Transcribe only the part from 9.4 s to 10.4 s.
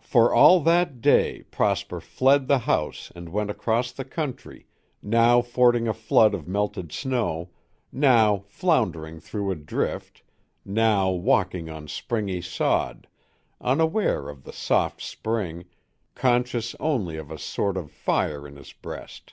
a drift,